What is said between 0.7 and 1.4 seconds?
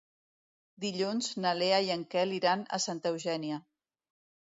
Dilluns